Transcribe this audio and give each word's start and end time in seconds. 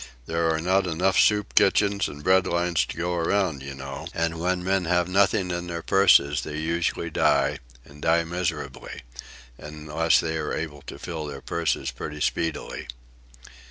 There 0.25 0.49
are 0.51 0.59
not 0.59 0.87
enough 0.87 1.19
soup 1.19 1.53
kitchens 1.53 2.07
and 2.07 2.23
bread 2.23 2.47
lines 2.47 2.85
to 2.87 2.97
go 2.97 3.13
around, 3.13 3.61
you 3.61 3.75
know, 3.75 4.07
and 4.15 4.39
when 4.39 4.63
men 4.63 4.85
have 4.85 5.07
nothing 5.07 5.51
in 5.51 5.67
their 5.67 5.83
purses 5.83 6.41
they 6.41 6.57
usually 6.57 7.11
die, 7.11 7.59
and 7.85 8.01
die 8.01 8.23
miserably—unless 8.23 10.19
they 10.19 10.37
are 10.37 10.53
able 10.57 10.81
to 10.87 10.97
fill 10.97 11.27
their 11.27 11.41
purses 11.41 11.91
pretty 11.91 12.19
speedily." 12.21 12.87